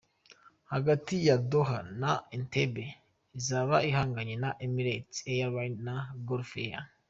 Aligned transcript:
Hagati 0.71 1.15
ya 1.27 1.35
Doha 1.51 1.79
na 2.01 2.11
Entebbe 2.35 2.85
izaba 3.37 3.75
ihanganye 3.89 4.35
na 4.43 4.49
Emirates 4.65 5.17
Airlines 5.33 5.81
na 5.87 5.95
Gulf 6.27 6.51
Air. 6.65 6.81